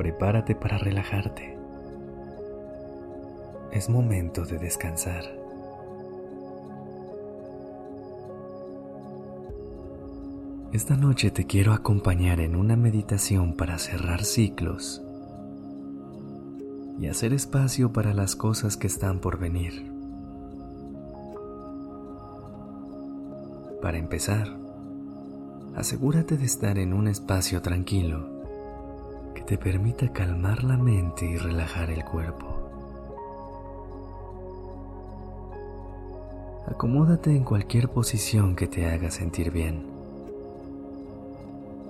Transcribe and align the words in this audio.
Prepárate 0.00 0.54
para 0.54 0.78
relajarte. 0.78 1.58
Es 3.70 3.90
momento 3.90 4.46
de 4.46 4.56
descansar. 4.56 5.24
Esta 10.72 10.96
noche 10.96 11.30
te 11.30 11.44
quiero 11.44 11.74
acompañar 11.74 12.40
en 12.40 12.56
una 12.56 12.76
meditación 12.76 13.52
para 13.52 13.76
cerrar 13.76 14.24
ciclos 14.24 15.02
y 16.98 17.06
hacer 17.06 17.34
espacio 17.34 17.92
para 17.92 18.14
las 18.14 18.36
cosas 18.36 18.78
que 18.78 18.86
están 18.86 19.18
por 19.18 19.38
venir. 19.38 19.92
Para 23.82 23.98
empezar, 23.98 24.48
asegúrate 25.76 26.38
de 26.38 26.46
estar 26.46 26.78
en 26.78 26.94
un 26.94 27.06
espacio 27.06 27.60
tranquilo 27.60 28.39
que 29.34 29.42
te 29.42 29.58
permita 29.58 30.12
calmar 30.12 30.64
la 30.64 30.76
mente 30.76 31.26
y 31.26 31.36
relajar 31.36 31.90
el 31.90 32.04
cuerpo. 32.04 32.46
Acomódate 36.66 37.34
en 37.34 37.44
cualquier 37.44 37.88
posición 37.88 38.54
que 38.54 38.68
te 38.68 38.88
haga 38.88 39.10
sentir 39.10 39.50
bien. 39.50 39.82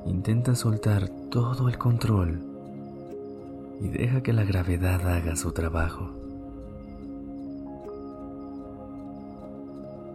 Intenta 0.06 0.55
soltar 0.55 1.09
todo 1.31 1.69
el 1.69 1.77
control 1.77 2.41
y 3.81 3.89
deja 3.89 4.23
que 4.23 4.33
la 4.33 4.45
gravedad 4.45 5.07
haga 5.07 5.36
su 5.36 5.53
trabajo. 5.53 6.11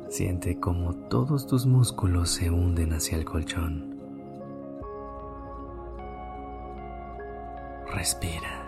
Siente 0.10 0.60
como 0.60 0.94
todos 0.94 1.46
tus 1.46 1.66
músculos 1.66 2.30
se 2.30 2.50
hunden 2.50 2.94
hacia 2.94 3.18
el 3.18 3.26
colchón. 3.26 3.95
Respira. 7.96 8.62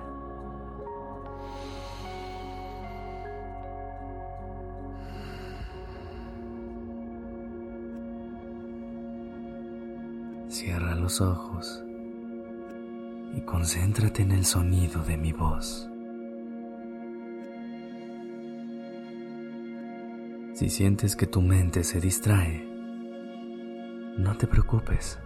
Cierra 10.48 10.96
los 10.96 11.20
ojos 11.20 11.84
y 13.36 13.42
concéntrate 13.42 14.22
en 14.22 14.32
el 14.32 14.46
sonido 14.46 15.04
de 15.04 15.18
mi 15.18 15.34
voz. 15.34 15.90
Si 20.54 20.70
sientes 20.70 21.18
que 21.18 21.28
tu 21.28 21.42
mente 21.42 21.84
se 21.84 22.00
distrae, 22.00 22.66
no 24.18 24.38
te 24.38 24.48
preocupes. 24.48 25.20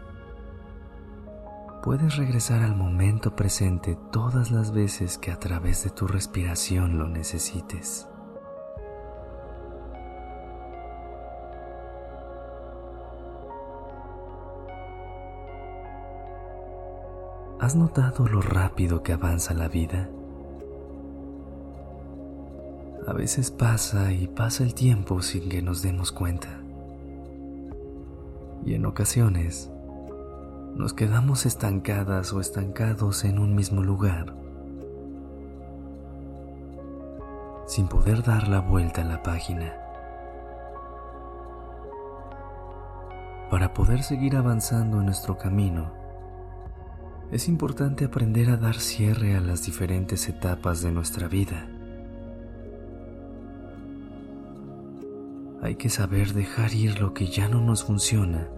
Puedes 1.83 2.15
regresar 2.15 2.61
al 2.61 2.75
momento 2.75 3.35
presente 3.35 3.97
todas 4.11 4.51
las 4.51 4.71
veces 4.71 5.17
que 5.17 5.31
a 5.31 5.39
través 5.39 5.83
de 5.83 5.89
tu 5.89 6.05
respiración 6.05 6.99
lo 6.99 7.07
necesites. 7.07 8.07
¿Has 17.59 17.75
notado 17.75 18.27
lo 18.27 18.41
rápido 18.41 19.01
que 19.01 19.13
avanza 19.13 19.55
la 19.55 19.67
vida? 19.67 20.07
A 23.07 23.13
veces 23.13 23.49
pasa 23.49 24.11
y 24.11 24.27
pasa 24.27 24.63
el 24.63 24.75
tiempo 24.75 25.23
sin 25.23 25.49
que 25.49 25.63
nos 25.63 25.81
demos 25.81 26.11
cuenta. 26.11 26.61
Y 28.63 28.75
en 28.75 28.85
ocasiones 28.85 29.70
nos 30.75 30.93
quedamos 30.93 31.45
estancadas 31.45 32.33
o 32.33 32.39
estancados 32.39 33.23
en 33.23 33.39
un 33.39 33.55
mismo 33.55 33.83
lugar, 33.83 34.35
sin 37.65 37.87
poder 37.87 38.23
dar 38.23 38.47
la 38.47 38.59
vuelta 38.59 39.01
a 39.01 39.05
la 39.05 39.23
página. 39.23 39.73
Para 43.49 43.73
poder 43.73 44.03
seguir 44.03 44.35
avanzando 44.35 44.99
en 44.99 45.05
nuestro 45.05 45.37
camino, 45.37 45.91
es 47.31 47.47
importante 47.47 48.05
aprender 48.05 48.49
a 48.49 48.57
dar 48.57 48.75
cierre 48.75 49.35
a 49.35 49.41
las 49.41 49.65
diferentes 49.65 50.27
etapas 50.27 50.81
de 50.81 50.91
nuestra 50.91 51.27
vida 51.27 51.67
hay 55.61 55.75
que 55.75 55.89
saber 55.89 56.33
dejar 56.33 56.73
ir 56.73 56.99
lo 56.99 57.13
que 57.13 57.27
ya 57.27 57.47
no 57.47 57.61
nos 57.61 57.83
funciona 57.83 58.49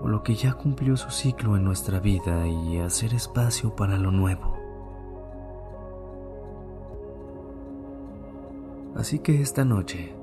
o 0.00 0.08
lo 0.08 0.22
que 0.22 0.34
ya 0.34 0.52
cumplió 0.54 0.96
su 0.96 1.10
ciclo 1.10 1.56
en 1.56 1.64
nuestra 1.64 2.00
vida 2.00 2.46
y 2.46 2.78
hacer 2.78 3.14
espacio 3.14 3.74
para 3.74 3.98
lo 3.98 4.10
nuevo. 4.10 4.56
Así 8.94 9.20
que 9.20 9.40
esta 9.40 9.64
noche 9.64 10.14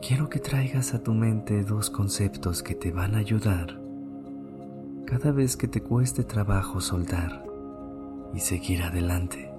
quiero 0.00 0.28
que 0.28 0.38
traigas 0.38 0.94
a 0.94 1.02
tu 1.02 1.14
mente 1.14 1.64
dos 1.64 1.90
conceptos 1.90 2.62
que 2.62 2.74
te 2.74 2.92
van 2.92 3.14
a 3.14 3.18
ayudar 3.18 3.80
cada 5.06 5.30
vez 5.30 5.56
que 5.56 5.68
te 5.68 5.80
cueste 5.82 6.24
trabajo 6.24 6.80
soltar 6.80 7.44
y 8.34 8.40
seguir 8.40 8.82
adelante. 8.82 9.50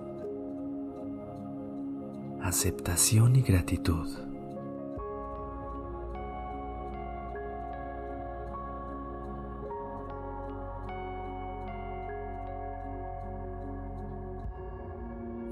Aceptación 2.42 3.36
y 3.36 3.42
gratitud. 3.42 4.27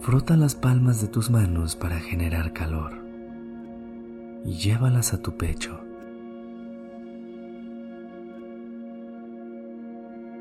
Frota 0.06 0.38
las 0.38 0.54
palmas 0.54 1.02
de 1.02 1.08
tus 1.08 1.32
manos 1.32 1.76
para 1.76 2.00
generar 2.00 2.54
calor 2.54 2.92
y 4.46 4.54
llévalas 4.54 5.16
a 5.16 5.22
tu 5.24 5.36
pecho. 5.36 5.80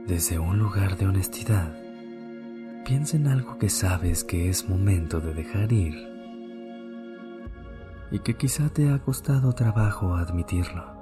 Desde 0.07 0.39
un 0.39 0.59
lugar 0.59 0.99
de 0.99 1.07
honestidad, 1.07 1.75
piensa 2.85 3.17
en 3.17 3.27
algo 3.27 3.57
que 3.57 3.71
sabes 3.71 4.23
que 4.23 4.51
es 4.51 4.69
momento 4.69 5.21
de 5.21 5.33
dejar 5.33 5.73
ir 5.73 5.95
y 8.11 8.19
que 8.19 8.37
quizá 8.37 8.69
te 8.69 8.91
ha 8.91 8.99
costado 8.99 9.55
trabajo 9.55 10.15
admitirlo. 10.15 10.94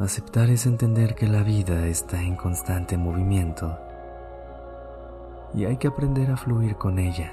Aceptar 0.00 0.50
es 0.50 0.66
entender 0.66 1.14
que 1.14 1.28
la 1.28 1.44
vida 1.44 1.86
está 1.86 2.20
en 2.20 2.34
constante 2.34 2.96
movimiento 2.96 3.78
y 5.54 5.66
hay 5.66 5.76
que 5.76 5.86
aprender 5.86 6.32
a 6.32 6.36
fluir 6.36 6.74
con 6.74 6.98
ella, 6.98 7.32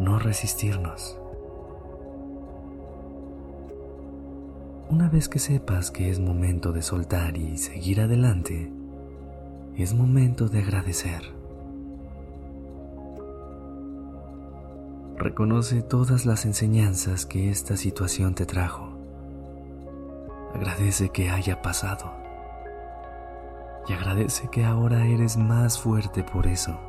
no 0.00 0.18
resistirnos. 0.18 1.20
Una 4.90 5.08
vez 5.08 5.28
que 5.28 5.38
sepas 5.38 5.92
que 5.92 6.10
es 6.10 6.18
momento 6.18 6.72
de 6.72 6.82
soltar 6.82 7.36
y 7.36 7.58
seguir 7.58 8.00
adelante, 8.00 8.72
es 9.76 9.94
momento 9.94 10.48
de 10.48 10.62
agradecer. 10.62 11.22
Reconoce 15.16 15.82
todas 15.82 16.26
las 16.26 16.44
enseñanzas 16.44 17.24
que 17.24 17.50
esta 17.50 17.76
situación 17.76 18.34
te 18.34 18.46
trajo 18.46 18.95
Agradece 20.56 21.10
que 21.10 21.28
haya 21.28 21.60
pasado. 21.60 22.14
Y 23.86 23.92
agradece 23.92 24.48
que 24.48 24.64
ahora 24.64 25.04
eres 25.04 25.36
más 25.36 25.78
fuerte 25.78 26.24
por 26.24 26.46
eso. 26.46 26.80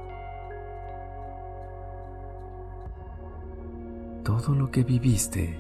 Todo 4.24 4.56
lo 4.56 4.72
que 4.72 4.86
viviste 4.86 5.60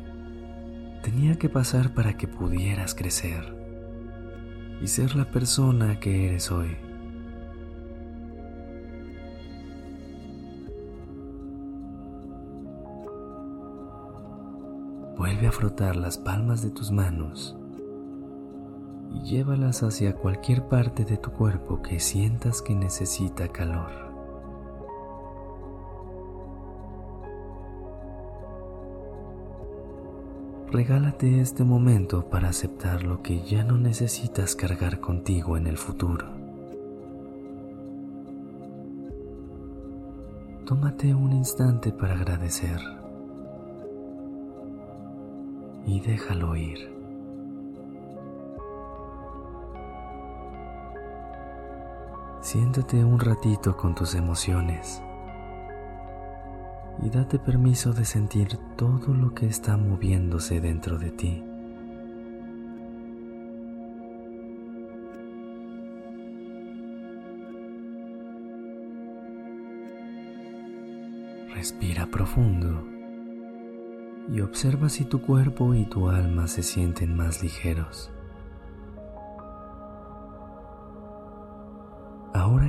tenía 1.03 1.37
que 1.37 1.49
pasar 1.49 1.93
para 1.93 2.15
que 2.15 2.29
pudieras 2.29 2.95
crecer 2.95 3.53
y 4.81 4.87
ser 4.87 5.17
la 5.17 5.29
persona 5.29 5.99
que 5.99 6.27
eres 6.27 6.49
hoy. 6.49 6.77
Vuelve 15.17 15.47
a 15.47 15.51
frotar 15.51 15.97
las 15.97 16.17
palmas 16.17 16.61
de 16.61 16.69
tus 16.69 16.89
manos 16.89 17.57
y 19.13 19.21
llévalas 19.21 19.83
hacia 19.83 20.15
cualquier 20.15 20.67
parte 20.67 21.05
de 21.05 21.17
tu 21.17 21.31
cuerpo 21.31 21.81
que 21.81 21.99
sientas 21.99 22.61
que 22.61 22.75
necesita 22.75 23.47
calor. 23.47 24.07
Regálate 30.71 31.39
este 31.39 31.63
momento 31.63 32.29
para 32.29 32.49
aceptar 32.49 33.03
lo 33.03 33.23
que 33.23 33.41
ya 33.41 33.63
no 33.63 33.77
necesitas 33.77 34.53
cargar 34.53 34.99
contigo 34.99 35.55
en 35.55 35.65
el 35.65 35.77
futuro. 35.77 36.27
Tómate 40.65 41.15
un 41.15 41.31
instante 41.31 41.93
para 41.93 42.15
agradecer 42.15 42.81
y 45.85 46.01
déjalo 46.01 46.57
ir. 46.57 46.96
Siéntate 52.47 53.03
un 53.03 53.19
ratito 53.19 53.75
con 53.75 53.93
tus 53.93 54.15
emociones 54.15 55.03
y 57.03 57.09
date 57.09 57.39
permiso 57.39 57.91
de 57.91 58.05
sentir 58.05 58.57
todo 58.77 59.13
lo 59.13 59.33
que 59.33 59.47
está 59.47 59.75
moviéndose 59.75 60.61
dentro 60.61 60.97
de 60.97 61.11
ti. 61.11 61.43
Respira 71.53 72.05
profundo 72.05 72.87
y 74.29 74.39
observa 74.39 74.87
si 74.87 75.03
tu 75.03 75.21
cuerpo 75.21 75.75
y 75.75 75.83
tu 75.83 76.07
alma 76.07 76.47
se 76.47 76.63
sienten 76.63 77.13
más 77.13 77.43
ligeros. 77.43 78.09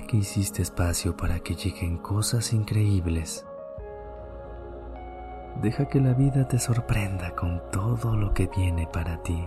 Que 0.06 0.16
hiciste 0.16 0.62
espacio 0.62 1.14
para 1.18 1.40
que 1.40 1.54
lleguen 1.54 1.98
cosas 1.98 2.54
increíbles, 2.54 3.44
deja 5.60 5.86
que 5.86 6.00
la 6.00 6.14
vida 6.14 6.48
te 6.48 6.58
sorprenda 6.58 7.34
con 7.34 7.60
todo 7.70 8.16
lo 8.16 8.32
que 8.32 8.46
viene 8.46 8.86
para 8.90 9.22
ti. 9.22 9.46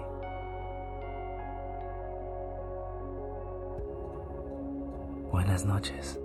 Buenas 5.31 5.65
noches. 5.65 6.20